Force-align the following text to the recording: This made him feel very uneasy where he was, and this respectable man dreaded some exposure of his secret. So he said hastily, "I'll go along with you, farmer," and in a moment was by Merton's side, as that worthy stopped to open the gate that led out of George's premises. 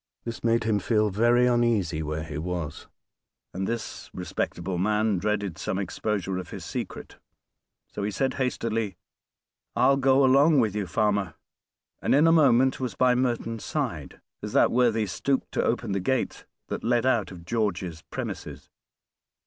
This 0.23 0.43
made 0.43 0.63
him 0.63 0.79
feel 0.79 1.11
very 1.11 1.45
uneasy 1.45 2.01
where 2.01 2.23
he 2.23 2.39
was, 2.39 2.87
and 3.53 3.67
this 3.67 4.09
respectable 4.15 4.79
man 4.79 5.19
dreaded 5.19 5.59
some 5.59 5.77
exposure 5.77 6.39
of 6.39 6.49
his 6.49 6.65
secret. 6.65 7.17
So 7.87 8.01
he 8.01 8.09
said 8.09 8.33
hastily, 8.41 8.97
"I'll 9.75 9.97
go 9.97 10.25
along 10.25 10.59
with 10.59 10.75
you, 10.75 10.87
farmer," 10.87 11.35
and 12.01 12.15
in 12.15 12.25
a 12.25 12.31
moment 12.31 12.79
was 12.79 12.95
by 12.95 13.13
Merton's 13.13 13.63
side, 13.63 14.19
as 14.41 14.53
that 14.53 14.71
worthy 14.71 15.05
stopped 15.05 15.51
to 15.51 15.63
open 15.63 15.91
the 15.91 15.99
gate 15.99 16.45
that 16.69 16.83
led 16.83 17.05
out 17.05 17.29
of 17.29 17.45
George's 17.45 18.01
premises. 18.01 18.71